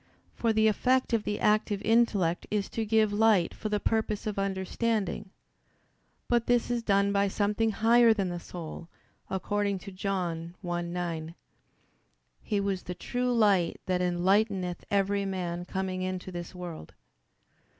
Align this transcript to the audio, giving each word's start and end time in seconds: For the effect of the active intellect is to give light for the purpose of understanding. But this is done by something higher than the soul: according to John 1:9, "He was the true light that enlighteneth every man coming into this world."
For 0.33 0.51
the 0.51 0.67
effect 0.67 1.13
of 1.13 1.25
the 1.25 1.39
active 1.39 1.79
intellect 1.83 2.47
is 2.49 2.69
to 2.69 2.85
give 2.87 3.13
light 3.13 3.53
for 3.53 3.69
the 3.69 3.79
purpose 3.79 4.25
of 4.25 4.39
understanding. 4.39 5.29
But 6.27 6.47
this 6.47 6.71
is 6.71 6.81
done 6.81 7.13
by 7.13 7.27
something 7.27 7.69
higher 7.69 8.11
than 8.11 8.29
the 8.29 8.39
soul: 8.39 8.87
according 9.29 9.77
to 9.77 9.91
John 9.91 10.55
1:9, 10.65 11.35
"He 12.41 12.59
was 12.59 12.81
the 12.81 12.95
true 12.95 13.31
light 13.31 13.79
that 13.85 14.01
enlighteneth 14.01 14.77
every 14.89 15.23
man 15.25 15.65
coming 15.65 16.01
into 16.01 16.31
this 16.31 16.55
world." 16.55 16.95